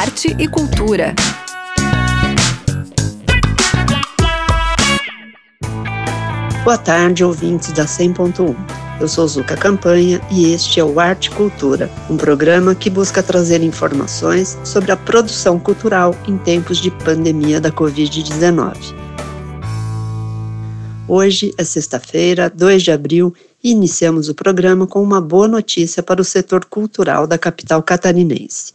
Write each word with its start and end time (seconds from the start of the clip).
arte 0.00 0.34
e 0.38 0.48
cultura. 0.48 1.14
Boa 6.64 6.78
tarde, 6.78 7.22
ouvintes 7.22 7.70
da 7.72 7.84
100.1. 7.84 8.56
Eu 8.98 9.06
sou 9.06 9.28
Zuka 9.28 9.58
Campanha 9.58 10.18
e 10.30 10.54
este 10.54 10.80
é 10.80 10.84
o 10.84 10.98
Arte 10.98 11.30
Cultura, 11.30 11.90
um 12.08 12.16
programa 12.16 12.74
que 12.74 12.88
busca 12.88 13.22
trazer 13.22 13.62
informações 13.62 14.58
sobre 14.64 14.90
a 14.90 14.96
produção 14.96 15.60
cultural 15.60 16.16
em 16.26 16.38
tempos 16.38 16.78
de 16.78 16.90
pandemia 16.90 17.60
da 17.60 17.70
Covid-19. 17.70 18.94
Hoje 21.06 21.52
é 21.58 21.64
sexta-feira, 21.64 22.48
2 22.48 22.82
de 22.82 22.90
abril, 22.90 23.34
e 23.62 23.72
iniciamos 23.72 24.30
o 24.30 24.34
programa 24.34 24.86
com 24.86 25.02
uma 25.02 25.20
boa 25.20 25.46
notícia 25.46 26.02
para 26.02 26.22
o 26.22 26.24
setor 26.24 26.64
cultural 26.64 27.26
da 27.26 27.36
capital 27.36 27.82
catarinense. 27.82 28.72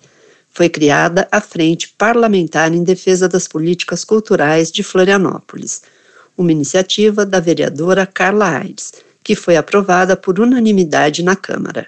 Foi 0.56 0.70
criada 0.70 1.28
a 1.34 1.42
Frente 1.42 1.94
Parlamentar 1.98 2.74
em 2.74 2.82
Defesa 2.82 3.28
das 3.28 3.46
Políticas 3.46 4.06
Culturais 4.06 4.72
de 4.72 4.84
Florianópolis, 4.84 5.82
uma 6.38 6.50
iniciativa 6.50 7.26
da 7.26 7.42
vereadora 7.42 8.06
Carla 8.06 8.60
Aires, 8.60 8.94
que 9.22 9.36
foi 9.36 9.58
aprovada 9.58 10.16
por 10.16 10.40
unanimidade 10.40 11.22
na 11.24 11.36
Câmara. 11.36 11.88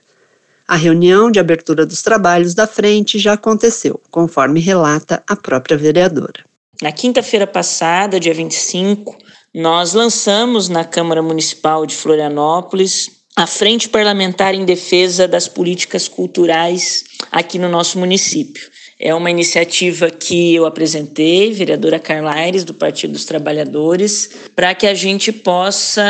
A 0.68 0.76
reunião 0.76 1.32
de 1.32 1.40
abertura 1.40 1.86
dos 1.86 2.02
trabalhos 2.02 2.54
da 2.54 2.68
frente 2.68 3.18
já 3.18 3.34
aconteceu, 3.34 4.02
conforme 4.12 4.60
relata 4.60 5.24
a 5.26 5.34
própria 5.38 5.78
vereadora. 5.78 6.44
Na 6.82 6.92
quinta-feira 6.92 7.48
passada, 7.48 8.20
dia 8.20 8.34
25, 8.34 9.18
nós 9.56 9.94
lançamos 9.94 10.68
na 10.68 10.84
Câmara 10.84 11.22
Municipal 11.22 11.86
de 11.86 11.96
Florianópolis 11.96 13.12
a 13.34 13.48
Frente 13.48 13.88
Parlamentar 13.88 14.54
em 14.54 14.66
Defesa 14.66 15.26
das 15.26 15.48
Políticas 15.48 16.10
Culturais 16.10 17.04
aqui 17.32 17.60
no 17.60 17.70
nosso 17.70 18.00
município. 18.00 18.70
É 19.00 19.14
uma 19.14 19.30
iniciativa 19.30 20.10
que 20.10 20.56
eu 20.56 20.66
apresentei, 20.66 21.54
vereadora 21.54 22.00
Carla 22.00 22.34
Aires, 22.34 22.64
do 22.64 22.74
Partido 22.74 23.14
dos 23.14 23.26
Trabalhadores, 23.26 24.32
para 24.56 24.74
que 24.74 24.88
a 24.88 24.94
gente 24.96 25.32
possa 25.32 26.04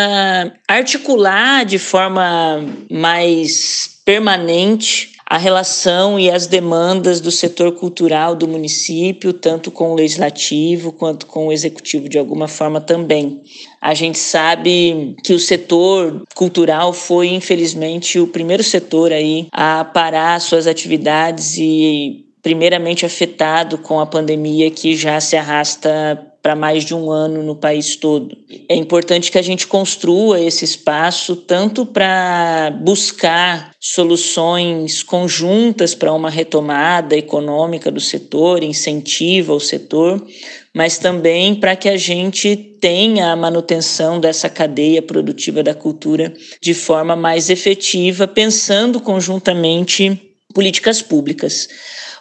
articular 0.68 1.66
de 1.66 1.78
forma 1.78 2.64
mais 2.90 4.00
permanente 4.06 5.17
a 5.30 5.38
relação 5.38 6.18
e 6.18 6.32
as 6.32 6.48
demandas 6.48 7.20
do 7.20 7.32
setor 7.32 7.74
cultural 7.74 8.34
do 8.34 8.48
município, 8.48 9.34
tanto 9.34 9.70
com 9.70 9.92
o 9.92 9.96
legislativo 9.96 10.94
quanto 10.94 11.26
com 11.26 11.48
o 11.48 11.52
executivo, 11.52 12.08
de 12.08 12.18
alguma 12.18 12.48
forma 12.48 12.80
também. 12.80 13.42
A 13.82 13.94
gente 13.94 14.18
sabe 14.18 15.16
que 15.24 15.34
o 15.34 15.40
setor 15.40 16.24
cultural 16.34 16.94
foi, 16.94 17.28
infelizmente, 17.28 18.20
o 18.20 18.28
primeiro 18.28 18.64
setor 18.64 19.12
aí 19.12 19.48
a 19.52 19.84
parar 19.84 20.40
suas 20.40 20.66
atividades 20.66 21.58
e 21.58 22.26
primeiramente 22.42 23.06
afetado 23.06 23.78
com 23.78 24.00
a 24.00 24.06
pandemia 24.06 24.72
que 24.72 24.96
já 24.96 25.20
se 25.20 25.36
arrasta 25.36 26.26
para 26.48 26.56
mais 26.56 26.86
de 26.86 26.96
um 26.96 27.12
ano 27.12 27.44
no 27.44 27.58
país 27.58 27.98
todo. 27.98 28.38
É 28.70 28.76
importante 28.78 29.30
que 29.30 29.38
a 29.38 29.42
gente 29.42 29.68
construa 29.68 30.40
esse 30.40 30.64
espaço 30.64 31.36
tanto 31.36 31.86
para 31.86 32.72
buscar 32.86 33.72
soluções 33.82 35.04
conjuntas 35.04 35.94
para 35.94 36.14
uma 36.14 36.30
retomada 36.30 37.18
econômica 37.18 37.92
do 37.92 38.00
setor, 38.00 38.64
incentiva 38.64 39.54
o 39.54 39.60
setor, 39.60 40.26
mas 40.74 40.98
também 40.98 41.54
para 41.54 41.76
que 41.76 41.90
a 41.90 41.98
gente 41.98 42.56
tenha 42.80 43.34
a 43.34 43.36
manutenção 43.36 44.18
dessa 44.18 44.48
cadeia 44.48 45.02
produtiva 45.02 45.62
da 45.62 45.74
cultura 45.74 46.34
de 46.62 46.74
forma 46.74 47.14
mais 47.14 47.50
efetiva, 47.50 48.26
pensando 48.26 49.02
conjuntamente 49.02 50.34
políticas 50.54 51.02
públicas 51.02 51.68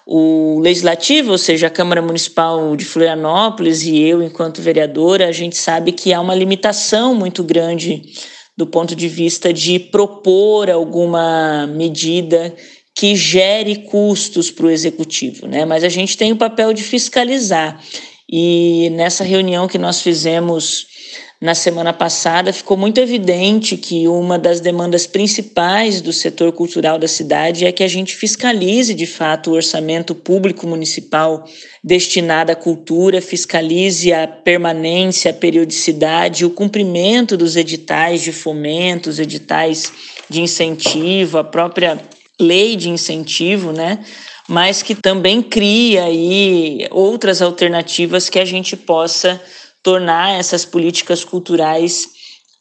o 0.06 0.60
legislativo, 0.60 1.32
ou 1.32 1.38
seja, 1.38 1.66
a 1.66 1.70
Câmara 1.70 2.00
Municipal 2.00 2.76
de 2.76 2.84
Florianópolis 2.84 3.82
e 3.82 4.00
eu, 4.00 4.22
enquanto 4.22 4.62
vereadora, 4.62 5.26
a 5.26 5.32
gente 5.32 5.56
sabe 5.56 5.90
que 5.90 6.12
há 6.12 6.20
uma 6.20 6.34
limitação 6.34 7.12
muito 7.12 7.42
grande 7.42 8.12
do 8.56 8.66
ponto 8.66 8.94
de 8.94 9.08
vista 9.08 9.52
de 9.52 9.80
propor 9.80 10.70
alguma 10.70 11.66
medida 11.66 12.54
que 12.94 13.16
gere 13.16 13.76
custos 13.78 14.50
para 14.50 14.66
o 14.66 14.70
executivo, 14.70 15.46
né? 15.46 15.64
Mas 15.66 15.82
a 15.82 15.88
gente 15.88 16.16
tem 16.16 16.32
o 16.32 16.36
papel 16.36 16.72
de 16.72 16.82
fiscalizar. 16.82 17.82
E 18.30 18.88
nessa 18.90 19.24
reunião 19.24 19.68
que 19.68 19.76
nós 19.76 20.00
fizemos 20.00 20.86
na 21.38 21.54
semana 21.54 21.92
passada, 21.92 22.50
ficou 22.50 22.78
muito 22.78 22.98
evidente 22.98 23.76
que 23.76 24.08
uma 24.08 24.38
das 24.38 24.58
demandas 24.58 25.06
principais 25.06 26.00
do 26.00 26.10
setor 26.10 26.50
cultural 26.52 26.98
da 26.98 27.06
cidade 27.06 27.66
é 27.66 27.72
que 27.72 27.84
a 27.84 27.88
gente 27.88 28.16
fiscalize 28.16 28.94
de 28.94 29.06
fato 29.06 29.50
o 29.50 29.54
orçamento 29.54 30.14
público 30.14 30.66
municipal 30.66 31.44
destinado 31.84 32.52
à 32.52 32.56
cultura, 32.56 33.20
fiscalize 33.20 34.10
a 34.14 34.26
permanência, 34.26 35.30
a 35.30 35.34
periodicidade, 35.34 36.46
o 36.46 36.50
cumprimento 36.50 37.36
dos 37.36 37.54
editais 37.54 38.22
de 38.22 38.32
fomento, 38.32 39.10
os 39.10 39.18
editais 39.18 39.92
de 40.30 40.40
incentivo, 40.40 41.36
a 41.36 41.44
própria 41.44 42.00
lei 42.40 42.76
de 42.76 42.88
incentivo, 42.88 43.72
né? 43.72 44.02
Mas 44.48 44.82
que 44.82 44.94
também 44.94 45.42
cria 45.42 46.04
aí 46.04 46.86
outras 46.90 47.42
alternativas 47.42 48.30
que 48.30 48.38
a 48.38 48.44
gente 48.44 48.74
possa 48.74 49.40
tornar 49.86 50.36
essas 50.36 50.64
políticas 50.64 51.22
culturais 51.22 52.08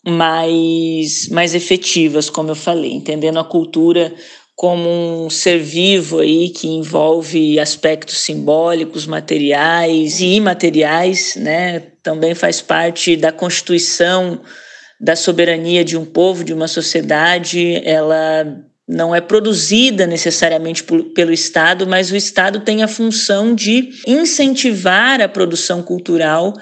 mais, 0.07 1.27
mais 1.29 1.55
efetivas, 1.55 2.29
como 2.29 2.51
eu 2.51 2.55
falei, 2.55 2.91
entendendo 2.91 3.39
a 3.39 3.43
cultura 3.43 4.13
como 4.55 5.25
um 5.25 5.27
ser 5.27 5.57
vivo 5.57 6.19
aí 6.19 6.49
que 6.51 6.67
envolve 6.67 7.59
aspectos 7.59 8.19
simbólicos, 8.19 9.07
materiais 9.07 10.19
e 10.21 10.35
imateriais, 10.35 11.35
né? 11.35 11.79
Também 12.03 12.35
faz 12.35 12.61
parte 12.61 13.17
da 13.17 13.31
constituição 13.31 14.39
da 15.01 15.15
soberania 15.15 15.83
de 15.83 15.97
um 15.97 16.05
povo, 16.05 16.43
de 16.43 16.53
uma 16.53 16.67
sociedade. 16.67 17.81
Ela 17.83 18.63
não 18.87 19.15
é 19.15 19.19
produzida 19.19 20.05
necessariamente 20.05 20.83
pelo 20.83 21.33
Estado, 21.33 21.87
mas 21.87 22.11
o 22.11 22.15
Estado 22.15 22.59
tem 22.59 22.83
a 22.83 22.87
função 22.87 23.55
de 23.55 23.89
incentivar 24.05 25.19
a 25.21 25.27
produção 25.27 25.81
cultural 25.81 26.53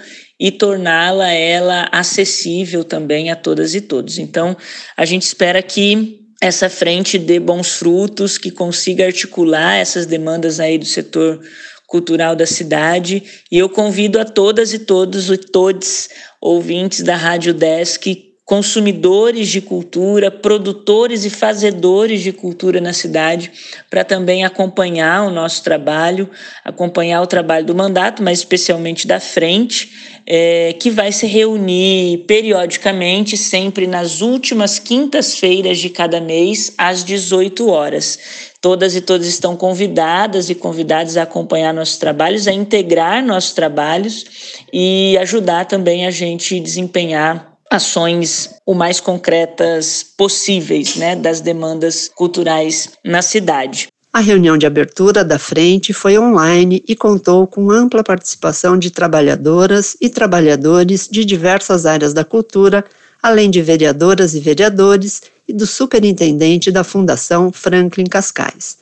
e 0.43 0.51
torná-la 0.51 1.31
ela 1.31 1.87
acessível 1.89 2.83
também 2.83 3.31
a 3.31 3.35
todas 3.35 3.73
e 3.73 3.79
todos. 3.79 4.17
Então, 4.17 4.57
a 4.97 5.05
gente 5.05 5.21
espera 5.21 5.63
que 5.63 6.19
essa 6.41 6.69
frente 6.69 7.17
dê 7.17 7.39
bons 7.39 7.75
frutos, 7.75 8.37
que 8.37 8.51
consiga 8.51 9.05
articular 9.05 9.77
essas 9.77 10.05
demandas 10.05 10.59
aí 10.59 10.77
do 10.77 10.83
setor 10.83 11.39
cultural 11.87 12.35
da 12.35 12.45
cidade. 12.45 13.23
E 13.49 13.57
eu 13.57 13.69
convido 13.69 14.19
a 14.19 14.25
todas 14.25 14.73
e 14.73 14.79
todos 14.79 15.29
e 15.29 15.37
todos 15.37 16.09
ouvintes 16.41 17.03
da 17.03 17.15
Rádio 17.15 17.53
Desk 17.53 18.32
consumidores 18.45 19.47
de 19.47 19.61
cultura, 19.61 20.29
produtores 20.29 21.23
e 21.23 21.29
fazedores 21.29 22.21
de 22.21 22.33
cultura 22.33 22.81
na 22.81 22.91
cidade, 22.91 23.51
para 23.89 24.03
também 24.03 24.43
acompanhar 24.43 25.25
o 25.25 25.31
nosso 25.31 25.63
trabalho, 25.63 26.29
acompanhar 26.63 27.21
o 27.21 27.27
trabalho 27.27 27.65
do 27.65 27.73
mandato, 27.73 28.21
mas 28.21 28.39
especialmente 28.39 29.07
da 29.07 29.19
frente, 29.19 29.91
é, 30.25 30.73
que 30.73 30.89
vai 30.89 31.11
se 31.13 31.25
reunir 31.25 32.25
periodicamente, 32.27 33.37
sempre 33.37 33.87
nas 33.87 34.19
últimas 34.19 34.77
quintas-feiras 34.77 35.79
de 35.79 35.89
cada 35.89 36.19
mês, 36.19 36.73
às 36.77 37.03
18 37.03 37.69
horas. 37.69 38.19
Todas 38.59 38.93
e 38.95 39.01
todos 39.01 39.25
estão 39.25 39.55
convidadas 39.55 40.49
e 40.49 40.55
convidados 40.55 41.15
a 41.15 41.23
acompanhar 41.23 41.73
nossos 41.73 41.97
trabalhos, 41.97 42.47
a 42.47 42.53
integrar 42.53 43.25
nossos 43.25 43.53
trabalhos 43.53 44.25
e 44.71 45.17
ajudar 45.17 45.65
também 45.65 46.05
a 46.05 46.11
gente 46.11 46.59
desempenhar 46.59 47.53
ações 47.73 48.51
o 48.66 48.75
mais 48.75 49.00
concretas 49.00 50.06
possíveis, 50.16 50.95
né, 50.95 51.16
das 51.16 51.41
demandas 51.41 52.09
culturais 52.13 52.91
na 53.03 53.22
cidade. 53.22 53.88
A 54.13 54.19
reunião 54.19 54.56
de 54.56 54.67
abertura 54.67 55.25
da 55.25 55.40
frente 55.40 55.91
foi 55.91 56.20
online 56.20 56.84
e 56.87 56.96
contou 56.96 57.47
com 57.47 57.72
ampla 57.72 58.03
participação 58.03 58.78
de 58.78 58.91
trabalhadoras 58.91 59.97
e 59.99 60.08
trabalhadores 60.08 61.09
de 61.11 61.25
diversas 61.25 61.87
áreas 61.87 62.14
da 62.14 62.23
cultura, 62.23 62.85
além 63.22 63.49
de 63.49 63.59
vereadoras 63.59 64.35
e 64.35 64.40
vereadores 64.40 65.23
e 65.47 65.52
do 65.52 65.66
superintendente 65.66 66.70
da 66.70 66.84
Fundação 66.84 67.52
Franklin 67.52 68.05
Cascais. 68.05 68.78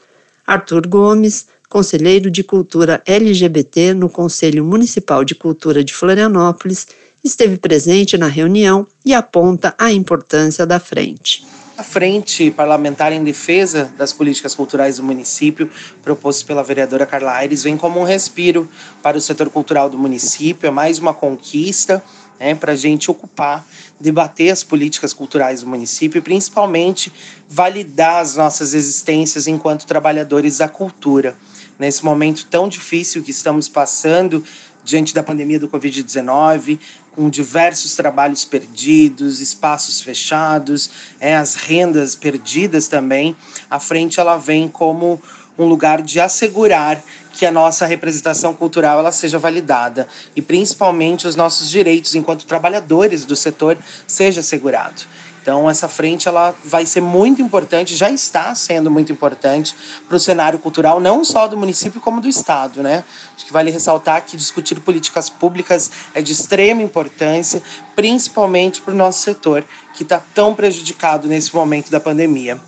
Arthur 0.46 0.86
Gomes, 0.86 1.48
conselheiro 1.70 2.30
de 2.30 2.44
cultura 2.44 3.02
LGBT 3.06 3.94
no 3.94 4.10
Conselho 4.10 4.66
Municipal 4.66 5.24
de 5.24 5.34
Cultura 5.34 5.82
de 5.82 5.94
Florianópolis, 5.94 6.88
esteve 7.24 7.58
presente 7.58 8.18
na 8.18 8.28
reunião 8.28 8.88
e 9.06 9.14
aponta 9.14 9.74
a 9.78 9.92
importância 9.92 10.66
da 10.66 10.80
frente. 10.80 11.46
A 11.78 11.84
Frente 11.84 12.52
Parlamentar 12.52 13.12
em 13.12 13.24
Defesa 13.24 13.92
das 13.98 14.14
Políticas 14.14 14.54
Culturais 14.54 14.98
do 14.98 15.04
município, 15.04 15.70
proposto 16.04 16.46
pela 16.46 16.64
vereadora 16.64 17.06
Carla 17.06 17.32
Aires, 17.32 17.64
vem 17.64 17.76
como 17.76 18.00
um 18.00 18.04
respiro 18.04 18.70
para 19.02 19.18
o 19.18 19.22
setor 19.22 19.50
cultural 19.50 19.90
do 19.90 19.98
município, 19.98 20.68
é 20.68 20.70
mais 20.70 21.00
uma 21.00 21.14
conquista 21.14 22.04
né, 22.40 22.56
para 22.56 22.74
a 22.74 22.76
gente 22.76 23.10
ocupar, 23.10 23.66
debater 24.00 24.52
as 24.52 24.64
políticas 24.64 25.14
culturais 25.14 25.62
do 25.62 25.68
município 25.68 26.18
e 26.20 26.22
principalmente 26.22 27.12
validar 27.48 28.22
as 28.22 28.36
nossas 28.36 28.74
existências 28.74 29.48
enquanto 29.48 29.86
trabalhadores 29.86 30.58
da 30.58 30.68
cultura. 30.68 31.36
nesse 31.80 32.06
momento 32.06 32.46
tão 32.46 32.68
difícil 32.70 33.24
que 33.24 33.32
estamos 33.32 33.68
passando 33.68 34.44
diante 34.84 35.14
da 35.14 35.24
pandemia 35.24 35.60
do 35.60 35.70
Covid-19, 35.70 36.80
com 37.12 37.30
diversos 37.30 37.96
trabalhos 37.96 38.46
perdidos, 38.46 39.40
espaços 39.40 40.02
fechados, 40.02 40.90
é, 41.20 41.36
as 41.36 41.56
rendas 41.56 42.16
perdidas 42.16 42.88
também, 42.88 43.36
a 43.70 43.80
frente 43.80 44.20
ela 44.20 44.38
vem 44.38 44.68
como 44.68 45.22
um 45.58 45.66
lugar 45.66 46.02
de 46.02 46.20
assegurar 46.20 47.02
que 47.34 47.46
a 47.46 47.52
nossa 47.52 47.86
representação 47.86 48.54
cultural 48.54 49.00
ela 49.00 49.12
seja 49.12 49.38
validada 49.38 50.08
e 50.36 50.42
principalmente 50.42 51.28
os 51.28 51.36
nossos 51.36 51.70
direitos 51.70 52.16
enquanto 52.16 52.46
trabalhadores 52.46 53.26
do 53.26 53.36
setor 53.36 53.78
seja 54.08 54.42
assegurado. 54.42 55.04
Então 55.42 55.70
essa 55.70 55.88
frente 55.88 56.28
ela 56.28 56.56
vai 56.64 56.86
ser 56.86 57.02
muito 57.02 57.42
importante, 57.42 57.96
já 57.96 58.10
está 58.10 58.54
sendo 58.54 58.92
muito 58.92 59.12
importante 59.12 59.76
para 60.08 60.16
o 60.16 60.20
cenário 60.20 60.60
cultural 60.60 61.00
não 61.00 61.24
só 61.24 61.48
do 61.48 61.58
município 61.58 62.00
como 62.00 62.22
do 62.22 62.28
estado, 62.28 62.84
né? 62.84 63.04
Acho 63.36 63.46
que 63.46 63.54
vale 63.54 63.72
ressaltar 63.72 64.24
que 64.26 64.38
discutir 64.38 64.80
políticas 64.80 65.30
públicas 65.30 65.92
é 66.14 66.22
de 66.22 66.32
extrema 66.32 66.84
importância, 66.84 67.62
principalmente 67.96 68.82
para 68.82 68.94
o 68.94 68.98
nosso 68.98 69.24
setor 69.24 69.66
que 69.94 70.04
está 70.04 70.22
tão 70.34 70.54
prejudicado 70.54 71.28
nesse 71.28 71.56
momento 71.56 71.90
da 71.90 72.00
pandemia. 72.00 72.60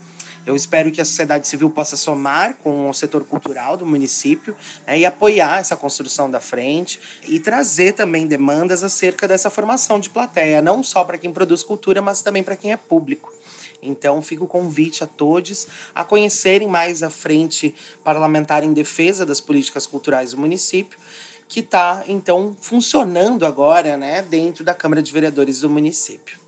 Eu 0.45 0.55
espero 0.55 0.91
que 0.91 0.99
a 0.99 1.05
sociedade 1.05 1.47
civil 1.47 1.69
possa 1.69 1.95
somar 1.95 2.55
com 2.55 2.89
o 2.89 2.93
setor 2.93 3.23
cultural 3.23 3.77
do 3.77 3.85
município 3.85 4.55
né, 4.85 4.99
e 4.99 5.05
apoiar 5.05 5.59
essa 5.59 5.77
construção 5.77 6.29
da 6.29 6.41
frente 6.41 6.99
e 7.23 7.39
trazer 7.39 7.93
também 7.93 8.27
demandas 8.27 8.83
acerca 8.83 9.27
dessa 9.27 9.49
formação 9.49 9.99
de 9.99 10.09
plateia, 10.09 10.61
não 10.61 10.83
só 10.83 11.03
para 11.05 11.17
quem 11.17 11.31
produz 11.31 11.63
cultura, 11.63 12.01
mas 12.01 12.21
também 12.21 12.43
para 12.43 12.57
quem 12.57 12.73
é 12.73 12.77
público. 12.77 13.33
Então, 13.81 14.21
fica 14.21 14.43
o 14.43 14.47
convite 14.47 15.03
a 15.03 15.07
todos 15.07 15.67
a 15.93 16.03
conhecerem 16.03 16.67
mais 16.67 17.03
a 17.03 17.09
frente 17.09 17.75
parlamentar 18.03 18.63
em 18.63 18.73
defesa 18.73 19.25
das 19.25 19.41
políticas 19.41 19.85
culturais 19.85 20.31
do 20.31 20.37
município, 20.37 20.97
que 21.47 21.59
está, 21.59 22.03
então, 22.07 22.55
funcionando 22.59 23.45
agora 23.45 23.95
né, 23.97 24.21
dentro 24.21 24.63
da 24.63 24.73
Câmara 24.73 25.03
de 25.03 25.11
Vereadores 25.11 25.59
do 25.59 25.69
município. 25.69 26.42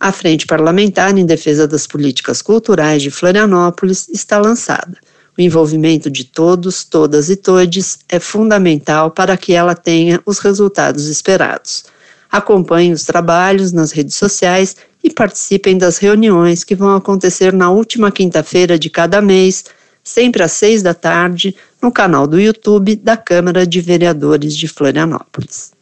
A 0.00 0.12
Frente 0.12 0.46
Parlamentar 0.46 1.16
em 1.18 1.26
Defesa 1.26 1.68
das 1.68 1.86
Políticas 1.86 2.40
Culturais 2.40 3.02
de 3.02 3.10
Florianópolis 3.10 4.08
está 4.08 4.38
lançada. 4.38 4.96
O 5.36 5.42
envolvimento 5.42 6.10
de 6.10 6.24
todos, 6.24 6.84
todas 6.84 7.28
e 7.28 7.36
todes 7.36 7.98
é 8.08 8.18
fundamental 8.18 9.10
para 9.10 9.36
que 9.36 9.52
ela 9.52 9.74
tenha 9.74 10.18
os 10.24 10.38
resultados 10.38 11.06
esperados. 11.06 11.84
Acompanhem 12.32 12.92
os 12.92 13.04
trabalhos 13.04 13.72
nas 13.72 13.92
redes 13.92 14.16
sociais 14.16 14.74
e 15.04 15.10
participem 15.10 15.76
das 15.76 15.98
reuniões 15.98 16.64
que 16.64 16.74
vão 16.74 16.96
acontecer 16.96 17.52
na 17.52 17.70
última 17.70 18.10
quinta-feira 18.10 18.78
de 18.78 18.88
cada 18.88 19.20
mês, 19.20 19.66
sempre 20.02 20.42
às 20.42 20.52
seis 20.52 20.82
da 20.82 20.94
tarde, 20.94 21.54
no 21.82 21.92
canal 21.92 22.26
do 22.26 22.40
YouTube 22.40 22.96
da 22.96 23.18
Câmara 23.18 23.66
de 23.66 23.82
Vereadores 23.82 24.56
de 24.56 24.66
Florianópolis. 24.66 25.72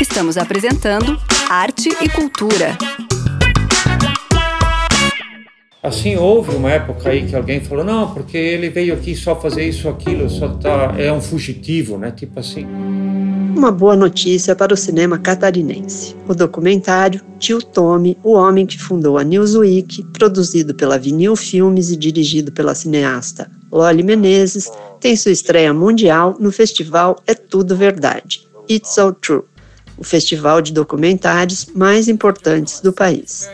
Estamos 0.00 0.38
apresentando 0.38 1.20
Arte 1.50 1.90
e 2.00 2.08
Cultura. 2.08 2.78
Assim, 5.82 6.14
houve 6.14 6.54
uma 6.54 6.70
época 6.70 7.08
aí 7.08 7.26
que 7.26 7.34
alguém 7.34 7.58
falou, 7.60 7.82
não, 7.82 8.12
porque 8.12 8.36
ele 8.36 8.68
veio 8.68 8.92
aqui 8.92 9.14
só 9.14 9.34
fazer 9.34 9.66
isso, 9.66 9.88
aquilo, 9.88 10.28
só 10.28 10.48
tá, 10.48 10.94
é 10.98 11.10
um 11.10 11.22
fugitivo, 11.22 11.96
né? 11.96 12.10
Tipo 12.10 12.38
assim. 12.38 12.66
Uma 13.56 13.72
boa 13.72 13.96
notícia 13.96 14.54
para 14.54 14.74
o 14.74 14.76
cinema 14.76 15.18
catarinense. 15.18 16.14
O 16.28 16.34
documentário 16.34 17.22
Tio 17.38 17.62
Tommy, 17.62 18.18
o 18.22 18.32
homem 18.32 18.66
que 18.66 18.78
fundou 18.78 19.16
a 19.16 19.24
Newsweek, 19.24 20.04
produzido 20.12 20.74
pela 20.74 20.98
Vinil 20.98 21.34
Filmes 21.34 21.90
e 21.90 21.96
dirigido 21.96 22.52
pela 22.52 22.74
cineasta 22.74 23.50
Loli 23.72 24.02
Menezes, 24.02 24.70
tem 25.00 25.16
sua 25.16 25.32
estreia 25.32 25.72
mundial 25.72 26.36
no 26.38 26.52
festival 26.52 27.16
É 27.26 27.32
Tudo 27.34 27.74
Verdade. 27.74 28.46
It's 28.68 28.98
All 28.98 29.14
True 29.14 29.44
o 30.00 30.04
festival 30.04 30.62
de 30.62 30.72
documentários 30.72 31.66
mais 31.74 32.08
importantes 32.08 32.80
do 32.80 32.90
país. 32.90 33.50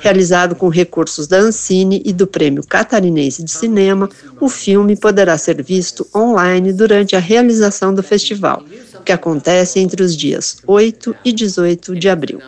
Realizado 0.00 0.54
com 0.54 0.68
recursos 0.68 1.26
da 1.26 1.38
Ancine 1.38 2.02
e 2.04 2.12
do 2.12 2.26
Prêmio 2.26 2.62
Catarinense 2.62 3.42
de 3.42 3.50
Cinema, 3.50 4.08
o 4.38 4.50
filme 4.50 4.94
poderá 4.94 5.38
ser 5.38 5.62
visto 5.62 6.06
online 6.14 6.74
durante 6.74 7.16
a 7.16 7.18
realização 7.18 7.94
do 7.94 8.02
festival, 8.02 8.62
que 9.02 9.12
acontece 9.12 9.80
entre 9.80 10.02
os 10.02 10.14
dias 10.14 10.58
8 10.66 11.16
e 11.24 11.32
18 11.32 11.96
de 11.96 12.08
abril. 12.10 12.40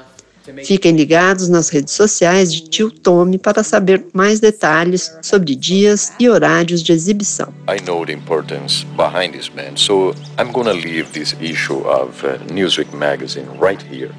Fiquem 0.65 0.93
ligados 0.93 1.49
nas 1.49 1.69
redes 1.69 1.95
sociais 1.95 2.53
de 2.53 2.63
Tio 2.63 2.91
Tome 2.91 3.39
para 3.39 3.63
saber 3.63 4.07
mais 4.13 4.41
detalhes 4.41 5.13
sobre 5.23 5.55
dias 5.55 6.13
e 6.19 6.29
horários 6.29 6.83
de 6.83 6.93
exibição. 6.93 7.53
I 7.69 7.81
know 7.85 8.05
the 8.05 8.13
importance 8.13 8.85
behind 8.97 9.33
this 9.33 9.51
man, 9.55 9.77
so 9.77 10.15
I'm 10.39 10.53
gonna 10.53 10.73
leave 10.73 11.13
this 11.13 11.35
issue 11.41 11.81
of 11.87 12.25
uh, 12.25 12.39
Newsweek 12.53 12.93
magazine 12.95 13.47
right 13.59 13.83
here, 13.83 14.11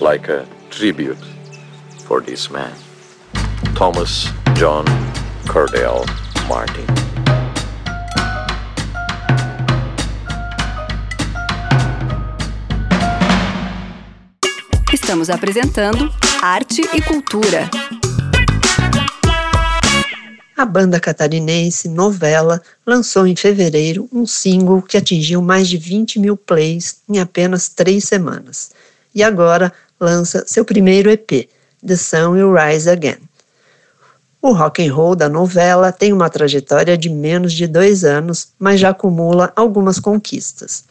like 0.00 0.30
a 0.30 0.44
tribute 0.70 1.18
for 2.06 2.20
this 2.20 2.50
man, 2.50 2.72
Thomas 3.74 4.28
John 4.54 4.84
Cordell 5.46 6.04
Martin. 6.48 6.86
Estamos 15.08 15.30
apresentando 15.30 16.12
Arte 16.42 16.82
e 16.82 17.00
Cultura. 17.00 17.70
A 20.54 20.66
banda 20.66 21.00
catarinense 21.00 21.88
Novela 21.88 22.60
lançou 22.86 23.26
em 23.26 23.34
fevereiro 23.34 24.06
um 24.12 24.26
single 24.26 24.82
que 24.82 24.98
atingiu 24.98 25.40
mais 25.40 25.66
de 25.66 25.78
20 25.78 26.18
mil 26.18 26.36
plays 26.36 26.98
em 27.08 27.18
apenas 27.18 27.70
três 27.70 28.04
semanas. 28.04 28.70
E 29.14 29.22
agora 29.22 29.72
lança 29.98 30.44
seu 30.46 30.62
primeiro 30.62 31.08
EP, 31.08 31.48
The 31.82 31.96
Sun 31.96 32.32
Will 32.32 32.52
Rise 32.52 32.90
Again. 32.90 33.16
O 34.42 34.52
rock 34.52 34.86
and 34.86 34.92
roll 34.92 35.16
da 35.16 35.30
novela 35.30 35.90
tem 35.90 36.12
uma 36.12 36.28
trajetória 36.28 36.98
de 36.98 37.08
menos 37.08 37.54
de 37.54 37.66
dois 37.66 38.04
anos, 38.04 38.48
mas 38.58 38.78
já 38.78 38.90
acumula 38.90 39.54
algumas 39.56 39.98
conquistas 39.98 40.84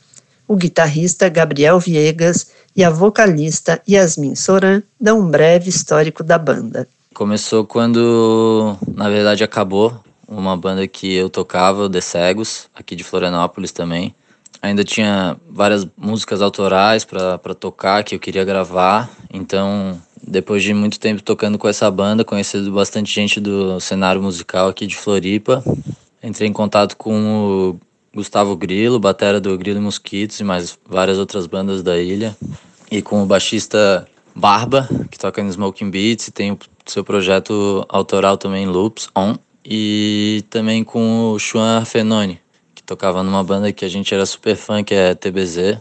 o 0.48 0.56
guitarrista 0.56 1.28
Gabriel 1.30 1.80
Viegas 1.80 2.52
e 2.76 2.84
a 2.84 2.90
vocalista 2.90 3.82
Yasmin 3.88 4.36
Soran 4.36 4.82
dão 5.00 5.20
um 5.20 5.30
breve 5.30 5.70
histórico 5.70 6.24
da 6.24 6.38
banda. 6.38 6.88
Começou 7.14 7.66
quando, 7.66 8.78
na 8.96 9.10
verdade, 9.10 9.44
acabou 9.44 10.00
uma 10.28 10.56
banda 10.56 10.88
que 10.88 11.14
eu 11.16 11.30
tocava, 11.30 11.84
o 11.84 11.90
The 11.90 12.02
Cegos, 12.02 12.68
aqui 12.76 12.96
de 12.96 13.04
Florianópolis 13.04 13.72
também. 13.72 14.14
Ainda 14.62 14.84
tinha 14.84 15.38
várias 15.50 15.88
músicas 15.98 16.42
autorais 16.42 17.06
para 17.06 17.56
tocar 17.60 18.04
que 18.04 18.16
eu 18.16 18.20
queria 18.20 18.44
gravar, 18.44 19.10
então 19.32 20.00
depois 20.22 20.62
de 20.62 20.74
muito 20.74 21.00
tempo 21.00 21.22
tocando 21.24 21.58
com 21.58 21.68
essa 21.68 21.90
banda, 21.90 22.26
conhecendo 22.26 22.72
bastante 22.72 23.14
gente 23.14 23.40
do 23.40 23.80
cenário 23.80 24.22
musical 24.22 24.68
aqui 24.68 24.86
de 24.86 24.96
Floripa, 24.96 25.64
entrei 26.22 26.50
em 26.50 26.54
contato 26.54 26.98
com 26.98 27.72
o 27.72 27.80
Gustavo 28.18 28.56
Grilo, 28.56 29.00
batera 29.00 29.40
do 29.40 29.56
Grilo 29.56 29.80
Mosquitos 29.80 30.40
e 30.40 30.44
mais 30.44 30.76
várias 30.90 31.20
outras 31.20 31.46
bandas 31.46 31.84
da 31.84 32.00
ilha. 32.00 32.36
E 32.90 33.00
com 33.00 33.22
o 33.22 33.28
baixista 33.28 34.08
Barba, 34.36 34.90
que 35.12 35.20
toca 35.20 35.44
no 35.44 35.52
Smoking 35.52 35.92
Beats 35.92 36.28
e 36.28 36.32
tem 36.32 36.52
o 36.52 36.60
seu 36.88 37.04
projeto 37.04 37.86
autoral 37.88 38.36
também, 38.36 38.66
Loops 38.66 39.08
On. 39.16 39.36
E 39.64 40.44
também 40.50 40.84
com 40.84 41.34
o 41.34 41.38
Juan 41.38 41.86
Fenoni, 41.86 42.40
que 42.74 42.82
tocava 42.82 43.22
numa 43.22 43.44
banda 43.44 43.72
que 43.72 43.86
a 43.86 43.90
gente 43.90 44.12
era 44.12 44.26
super 44.26 44.56
fã, 44.56 44.84
que 44.84 44.96
é 44.96 45.14
TBZ. 45.14 45.78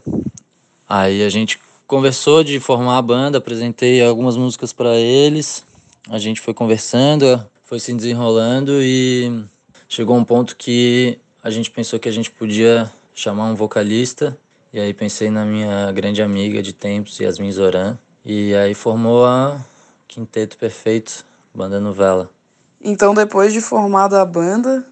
Aí 0.86 1.22
a 1.22 1.30
gente 1.30 1.58
conversou 1.86 2.44
de 2.44 2.60
formar 2.60 2.98
a 2.98 3.02
banda, 3.02 3.38
apresentei 3.38 4.04
algumas 4.04 4.36
músicas 4.36 4.74
para 4.74 4.94
eles. 4.96 5.64
A 6.10 6.18
gente 6.18 6.42
foi 6.42 6.52
conversando, 6.52 7.46
foi 7.62 7.80
se 7.80 7.94
desenrolando 7.94 8.82
e 8.82 9.42
chegou 9.88 10.16
um 10.16 10.24
ponto 10.24 10.54
que 10.54 11.18
a 11.46 11.50
gente 11.50 11.70
pensou 11.70 12.00
que 12.00 12.08
a 12.08 12.12
gente 12.12 12.28
podia 12.28 12.90
chamar 13.14 13.44
um 13.44 13.54
vocalista. 13.54 14.36
E 14.72 14.80
aí 14.80 14.92
pensei 14.92 15.30
na 15.30 15.44
minha 15.44 15.92
grande 15.92 16.20
amiga 16.20 16.60
de 16.60 16.72
tempos, 16.72 17.20
Yasmin 17.20 17.52
Zoran. 17.52 17.96
E 18.24 18.52
aí 18.52 18.74
formou 18.74 19.24
a 19.24 19.64
Quinteto 20.08 20.58
Perfeito, 20.58 21.24
banda 21.54 21.78
novela. 21.78 22.32
Então, 22.80 23.14
depois 23.14 23.52
de 23.52 23.60
formada 23.60 24.20
a 24.20 24.24
banda, 24.24 24.84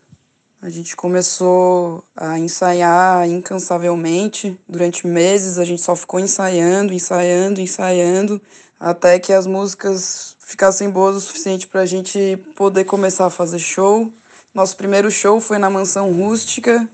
a 0.63 0.71
gente 0.71 0.95
começou 0.95 2.05
a 2.15 2.39
ensaiar 2.39 3.29
incansavelmente. 3.29 4.57
Durante 4.69 5.09
meses 5.09 5.59
a 5.59 5.65
gente 5.65 5.83
só 5.83 5.97
ficou 5.97 6.21
ensaiando, 6.21 6.93
ensaiando, 6.93 7.61
ensaiando, 7.61 8.41
até 8.79 9.19
que 9.19 9.33
as 9.33 9.45
músicas 9.45 10.37
ficassem 10.39 10.89
boas 10.89 11.17
o 11.17 11.21
suficiente 11.21 11.67
para 11.67 11.81
a 11.81 11.87
gente 11.87 12.37
poder 12.55 12.85
começar 12.85 13.27
a 13.27 13.31
fazer 13.31 13.59
show. 13.59 14.13
Nosso 14.55 14.77
primeiro 14.77 15.11
show 15.11 15.41
foi 15.41 15.59
na 15.59 15.69
Mansão 15.69 16.13
Rústica, 16.13 16.89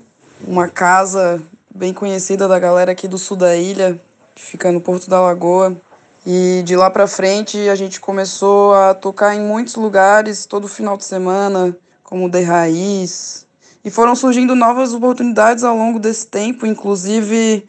uma 0.47 0.67
casa 0.67 1.39
bem 1.69 1.93
conhecida 1.93 2.47
da 2.47 2.57
galera 2.57 2.91
aqui 2.91 3.07
do 3.07 3.19
sul 3.19 3.37
da 3.37 3.55
ilha, 3.55 4.01
que 4.33 4.41
fica 4.41 4.71
no 4.71 4.81
Porto 4.81 5.07
da 5.07 5.21
Lagoa. 5.21 5.77
E 6.25 6.63
de 6.65 6.75
lá 6.75 6.89
para 6.89 7.05
frente 7.05 7.69
a 7.69 7.75
gente 7.75 7.99
começou 7.99 8.73
a 8.73 8.95
tocar 8.95 9.35
em 9.35 9.41
muitos 9.41 9.75
lugares 9.75 10.47
todo 10.47 10.67
final 10.67 10.97
de 10.97 11.05
semana, 11.05 11.77
como 12.01 12.31
The 12.31 12.41
Raiz, 12.41 13.45
E 13.85 13.91
foram 13.91 14.15
surgindo 14.15 14.55
novas 14.55 14.91
oportunidades 14.91 15.63
ao 15.63 15.77
longo 15.77 15.99
desse 15.99 16.25
tempo, 16.25 16.65
inclusive 16.65 17.67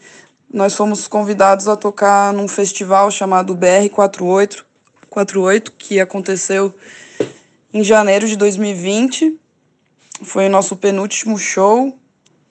nós 0.50 0.74
fomos 0.74 1.06
convidados 1.06 1.68
a 1.68 1.76
tocar 1.76 2.32
num 2.32 2.48
festival 2.48 3.10
chamado 3.10 3.54
BR 3.54 3.90
48, 3.92 4.64
48 5.10 5.72
que 5.72 6.00
aconteceu 6.00 6.74
em 7.74 7.84
janeiro 7.84 8.26
de 8.26 8.36
2020. 8.36 9.41
Foi 10.22 10.46
o 10.46 10.50
nosso 10.50 10.76
penúltimo 10.76 11.36
show 11.36 11.92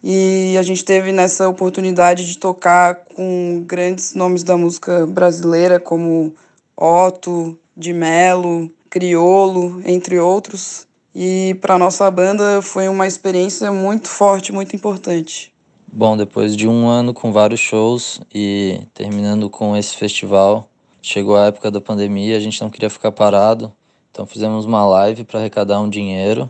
e 0.03 0.55
a 0.57 0.63
gente 0.63 0.83
teve 0.83 1.11
nessa 1.11 1.47
oportunidade 1.47 2.25
de 2.25 2.37
tocar 2.37 3.05
com 3.15 3.63
grandes 3.65 4.13
nomes 4.13 4.43
da 4.43 4.57
música 4.57 5.05
brasileira, 5.05 5.79
como 5.79 6.35
Otto, 6.75 7.57
de 7.77 7.93
Melo, 7.93 8.69
Criolo, 8.89 9.81
entre 9.85 10.19
outros. 10.19 10.87
E 11.13 11.55
para 11.61 11.77
nossa 11.77 12.09
banda 12.09 12.61
foi 12.61 12.87
uma 12.89 13.07
experiência 13.07 13.71
muito 13.71 14.07
forte, 14.09 14.51
muito 14.51 14.75
importante. 14.75 15.53
Bom, 15.87 16.17
depois 16.17 16.55
de 16.55 16.67
um 16.67 16.87
ano 16.87 17.13
com 17.13 17.31
vários 17.31 17.59
shows 17.59 18.21
e 18.33 18.81
terminando 18.93 19.49
com 19.49 19.75
esse 19.75 19.95
festival, 19.95 20.69
chegou 21.01 21.35
a 21.35 21.47
época 21.47 21.69
da 21.69 21.81
pandemia, 21.81 22.37
a 22.37 22.39
gente 22.39 22.61
não 22.61 22.69
queria 22.69 22.89
ficar 22.89 23.11
parado, 23.11 23.73
então 24.09 24.25
fizemos 24.25 24.65
uma 24.65 24.85
live 24.85 25.25
para 25.25 25.39
arrecadar 25.39 25.81
um 25.81 25.89
dinheiro 25.89 26.49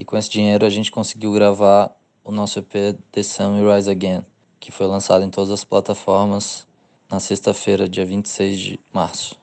e 0.00 0.04
com 0.04 0.16
esse 0.16 0.30
dinheiro 0.30 0.64
a 0.64 0.70
gente 0.70 0.90
conseguiu 0.90 1.30
gravar 1.30 1.94
o 2.24 2.32
nosso 2.32 2.58
EP 2.58 2.98
The 3.12 3.22
Sun 3.22 3.56
Will 3.56 3.70
Rise 3.70 3.90
Again, 3.90 4.24
que 4.58 4.72
foi 4.72 4.86
lançado 4.86 5.22
em 5.22 5.28
todas 5.28 5.50
as 5.50 5.62
plataformas 5.62 6.66
na 7.10 7.20
sexta-feira, 7.20 7.86
dia 7.86 8.06
26 8.06 8.58
de 8.58 8.80
março. 8.94 9.36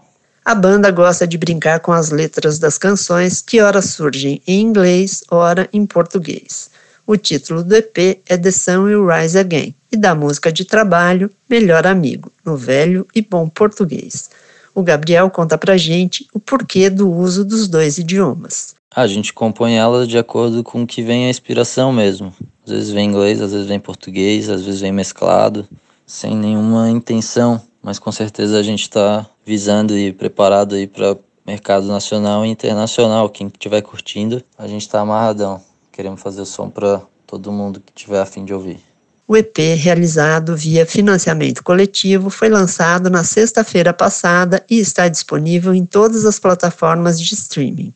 A 0.44 0.56
banda 0.56 0.90
gosta 0.90 1.28
de 1.28 1.38
brincar 1.38 1.80
com 1.80 1.92
as 1.92 2.10
letras 2.10 2.58
das 2.58 2.76
canções, 2.76 3.40
que 3.40 3.62
ora 3.62 3.84
surgem 3.84 4.42
em 4.48 4.62
inglês, 4.62 5.24
ora 5.30 5.70
em 5.72 5.86
português. 5.86 6.72
O 7.06 7.16
título 7.16 7.64
do 7.64 7.76
EP 7.76 8.24
é 8.26 8.36
The 8.36 8.50
Sun 8.50 8.86
Will 8.86 9.08
Rise 9.08 9.38
Again 9.38 9.76
e 9.92 9.96
da 9.96 10.16
música 10.16 10.52
de 10.52 10.66
trabalho 10.66 11.30
Melhor 11.48 11.86
Amigo, 11.86 12.32
no 12.44 12.58
velho 12.58 13.06
e 13.14 13.22
bom 13.22 13.48
português. 13.48 14.32
O 14.74 14.82
Gabriel 14.82 15.30
conta 15.30 15.56
pra 15.56 15.78
gente 15.78 16.26
o 16.34 16.40
porquê 16.40 16.90
do 16.90 17.12
uso 17.12 17.46
dos 17.46 17.68
dois 17.68 18.00
idiomas. 18.00 18.77
A 18.96 19.06
gente 19.08 19.34
compõe 19.34 19.76
ela 19.76 20.08
de 20.08 20.18
acordo 20.18 20.64
com 20.64 20.84
o 20.84 20.88
que 20.88 21.02
vem 21.02 21.26
a 21.26 21.30
inspiração 21.30 21.92
mesmo. 21.92 22.34
Às 22.66 22.72
vezes 22.72 22.90
vem 22.90 23.10
inglês, 23.10 23.42
às 23.42 23.52
vezes 23.52 23.68
vem 23.68 23.80
português, 23.80 24.50
às 24.50 24.64
vezes 24.64 24.82
vem 24.82 24.92
mesclado, 24.92 25.68
sem 26.06 26.36
nenhuma 26.36 26.90
intenção 26.90 27.62
mas 27.88 28.00
com 28.00 28.12
certeza 28.12 28.60
a 28.60 28.64
gente 28.64 28.82
está 28.82 29.26
visando 29.46 29.98
e 29.98 30.12
preparado 30.12 30.76
aí 30.76 30.86
para 30.86 31.18
mercado 31.46 31.88
nacional 31.88 32.46
e 32.46 32.50
internacional. 32.50 33.30
Quem 33.30 33.48
estiver 33.48 33.82
curtindo, 33.82 34.44
a 34.58 34.68
gente 34.68 34.82
está 34.82 35.00
amarradão. 35.00 35.62
Queremos 35.90 36.22
fazer 36.22 36.42
o 36.42 36.46
som 36.46 36.70
para 36.70 37.02
todo 37.26 37.50
mundo 37.50 37.80
que 37.80 37.94
tiver 37.94 38.20
afim 38.20 38.44
de 38.44 38.54
ouvir. 38.54 38.82
O 39.26 39.38
EP, 39.38 39.58
realizado 39.78 40.54
via 40.54 40.86
financiamento 40.86 41.64
coletivo, 41.64 42.30
foi 42.30 42.50
lançado 42.50 43.10
na 43.10 43.24
sexta-feira 43.24 43.94
passada 43.94 44.62
e 44.70 44.80
está 44.80 45.08
disponível 45.08 45.74
em 45.74 45.86
todas 45.86 46.26
as 46.26 46.38
plataformas 46.38 47.18
de 47.18 47.34
streaming. 47.36 47.94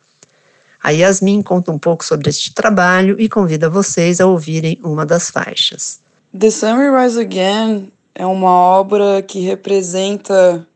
A 0.83 0.89
Yasmin 0.89 1.41
conta 1.41 1.71
um 1.71 1.77
pouco 1.77 2.03
sobre 2.03 2.29
este 2.29 2.53
trabalho 2.53 3.15
e 3.19 3.29
convida 3.29 3.69
vocês 3.69 4.19
a 4.19 4.25
ouvirem 4.25 4.79
uma 4.83 5.05
das 5.05 5.29
faixas. 5.29 5.99
The 6.37 6.49
Sun 6.49 6.97
Rise 6.97 7.19
Again 7.19 7.91
é 8.15 8.25
uma 8.25 8.49
obra 8.49 9.21
que 9.21 9.39
representa 9.41 10.67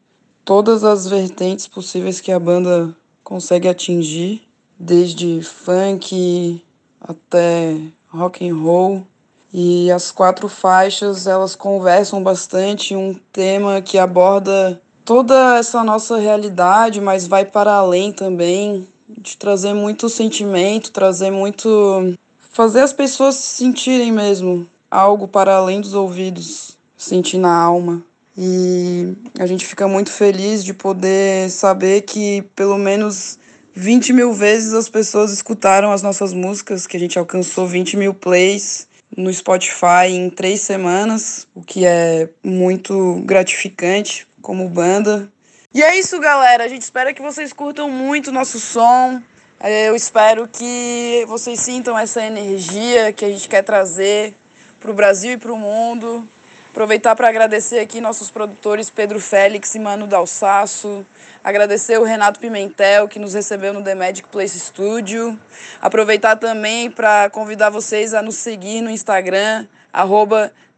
todas 0.44 0.84
as 0.84 1.08
vertentes 1.08 1.68
possíveis 1.68 2.22
que 2.22 2.32
a 2.32 2.40
banda 2.40 2.96
consegue 3.24 3.68
atingir, 3.68 4.44
desde 4.78 5.42
funk 5.42 6.64
até 7.02 7.78
rock 8.08 8.48
and 8.48 8.56
roll. 8.56 9.08
E 9.52 9.90
as 9.92 10.12
quatro 10.12 10.50
faixas, 10.50 11.28
elas 11.28 11.56
conversam 11.56 12.22
bastante, 12.22 12.96
um 12.96 13.14
tema 13.32 13.82
que 13.82 13.98
aborda 13.98 14.82
toda 15.04 15.58
essa 15.58 15.84
nossa 15.84 16.18
realidade, 16.18 17.00
mas 17.00 17.28
vai 17.28 17.46
para 17.46 17.74
além 17.74 18.12
também, 18.12 18.88
de 19.08 19.38
trazer 19.38 19.74
muito 19.74 20.10
sentimento, 20.10 20.92
trazer 20.92 21.32
muito 21.32 22.18
fazer 22.52 22.80
as 22.80 22.94
pessoas 22.94 23.36
se 23.36 23.58
sentirem 23.58 24.12
mesmo 24.12 24.68
algo 24.90 25.28
para 25.28 25.56
além 25.56 25.82
dos 25.82 25.94
ouvidos 25.94 26.78
sentir 26.98 27.38
na 27.38 27.54
alma. 27.54 28.02
E 28.38 29.14
a 29.40 29.46
gente 29.46 29.66
fica 29.66 29.88
muito 29.88 30.12
feliz 30.12 30.64
de 30.64 30.74
poder 30.74 31.50
saber 31.50 32.02
que 32.02 32.44
pelo 32.56 32.78
menos 32.78 33.38
20 33.74 34.14
mil 34.14 34.34
vezes 34.34 34.74
as 34.74 34.90
pessoas 34.90 35.32
escutaram 35.32 35.92
as 35.92 36.02
nossas 36.02 36.34
músicas, 36.34 36.88
que 36.88 36.96
a 36.96 37.00
gente 37.00 37.20
alcançou 37.20 37.68
20 37.68 37.98
mil 37.98 38.14
plays 38.14 38.88
no 39.16 39.32
Spotify 39.34 40.08
em 40.10 40.30
três 40.30 40.62
semanas, 40.62 41.48
o 41.54 41.62
que 41.62 41.86
é 41.86 42.30
muito 42.44 43.22
gratificante 43.26 44.28
como 44.42 44.70
banda. 44.70 45.30
E 45.75 45.84
é 45.84 46.00
isso, 46.00 46.17
galera. 46.22 46.63
A 46.63 46.70
gente 46.70 46.84
espera 46.84 47.13
que 47.13 47.22
vocês 47.22 47.51
curtam 47.51 47.89
muito 47.89 48.29
o 48.29 48.32
nosso 48.32 48.62
som. 48.62 49.22
É, 49.60 49.89
eu 49.89 49.94
espero 49.94 50.48
que 50.48 51.25
vocês 51.27 51.60
sintam 51.60 52.00
essa 52.00 52.25
energia 52.25 53.12
que 53.12 53.25
a 53.25 53.29
gente 53.29 53.50
quer 53.50 53.62
trazer 53.62 54.34
para 54.79 54.89
o 54.89 54.94
Brasil 54.94 55.34
e 55.34 55.38
para 55.38 55.51
o 55.51 55.58
mundo. 55.58 56.25
Aproveitar 56.72 57.13
para 57.13 57.27
agradecer 57.27 57.79
aqui 57.79 58.00
nossos 58.00 58.32
produtores 58.32 58.89
Pedro 58.89 59.20
Félix 59.20 59.75
e 59.75 59.79
Mano 59.79 60.08
Dalsaço. 60.08 61.05
Agradecer 61.44 62.00
o 62.00 62.03
Renato 62.03 62.39
Pimentel, 62.39 63.10
que 63.10 63.20
nos 63.20 63.34
recebeu 63.34 63.74
no 63.74 63.84
The 63.84 63.96
Magic 63.96 64.29
Place 64.29 64.58
Studio. 64.58 65.38
Aproveitar 65.82 66.38
também 66.38 66.89
para 66.89 67.29
convidar 67.29 67.70
vocês 67.70 68.13
a 68.13 68.22
nos 68.22 68.36
seguir 68.36 68.79
no 68.79 68.89
Instagram, 68.89 69.67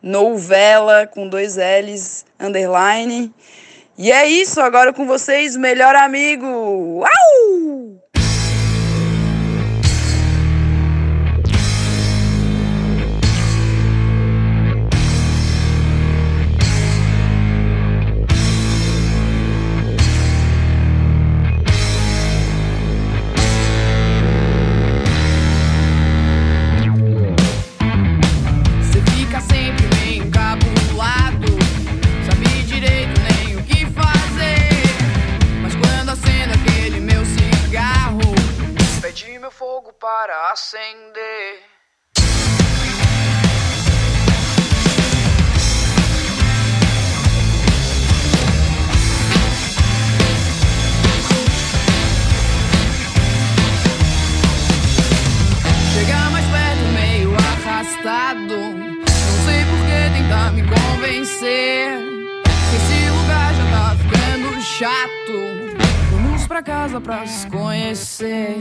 novela, 0.01 1.06
com 1.06 1.27
dois 1.27 1.56
L's, 1.56 2.25
underline. 2.39 3.32
E 3.98 4.12
é 4.12 4.27
isso, 4.27 4.62
agora 4.62 4.94
com 4.94 5.08
vocês, 5.08 5.58
melhor 5.58 5.96
amigo. 5.96 6.46
Uau! 6.46 7.77
Acender. 40.58 41.62
Chegar 55.94 56.32
mais 56.32 56.46
perto, 56.46 56.86
meio 56.94 57.36
arrastado. 57.36 58.48
Não 58.48 59.46
sei 59.46 59.64
por 59.66 59.80
que 59.86 60.00
tentar 60.18 60.52
me 60.54 60.64
convencer. 60.64 62.00
Esse 62.76 63.10
lugar 63.12 63.54
já 63.54 63.66
tá 63.72 63.96
ficando 63.96 64.62
chato. 64.62 65.38
Vamos 66.12 66.48
pra 66.48 66.64
casa 66.64 67.00
pra 67.00 67.28
se 67.28 67.48
conhecer. 67.48 68.60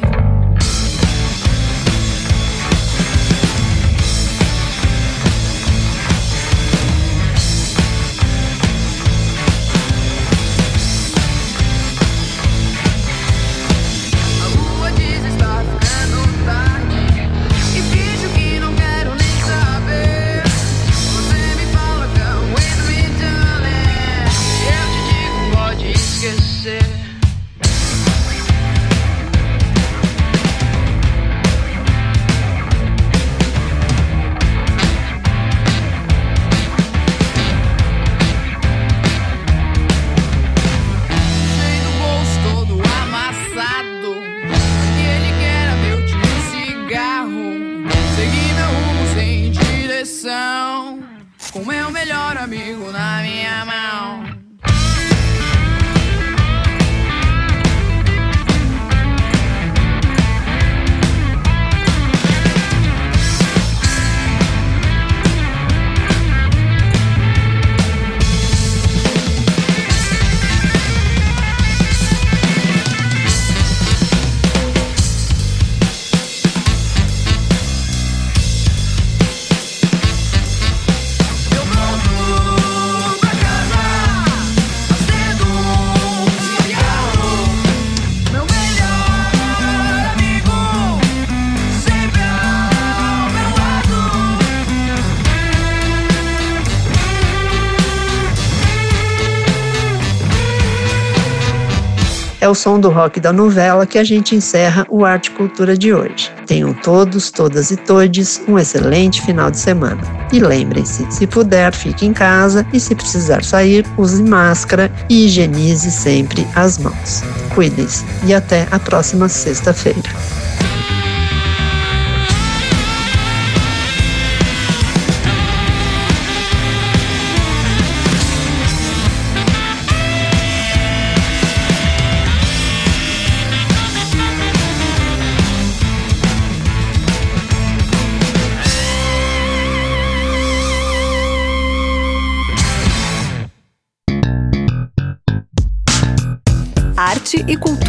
É 102.40 102.48
o 102.48 102.54
som 102.54 102.78
do 102.78 102.90
rock 102.90 103.18
da 103.18 103.32
novela 103.32 103.86
que 103.86 103.98
a 103.98 104.04
gente 104.04 104.34
encerra 104.34 104.86
o 104.90 105.04
Arte 105.04 105.30
Cultura 105.30 105.76
de 105.76 105.92
hoje. 105.92 106.30
Tenham 106.46 106.74
todos, 106.74 107.30
todas 107.30 107.70
e 107.70 107.76
todes 107.76 108.42
um 108.46 108.58
excelente 108.58 109.22
final 109.22 109.50
de 109.50 109.58
semana. 109.58 110.02
E 110.32 110.38
lembrem-se, 110.38 111.06
se 111.10 111.26
puder, 111.26 111.72
fique 111.72 112.04
em 112.04 112.12
casa 112.12 112.66
e 112.72 112.78
se 112.78 112.94
precisar 112.94 113.42
sair, 113.42 113.86
use 113.96 114.22
máscara 114.22 114.92
e 115.08 115.24
higienize 115.26 115.90
sempre 115.90 116.46
as 116.54 116.78
mãos. 116.78 117.22
Cuidem-se 117.54 118.04
e 118.24 118.34
até 118.34 118.66
a 118.70 118.78
próxima 118.78 119.28
sexta-feira. 119.28 120.45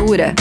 Cultura. 0.07 0.33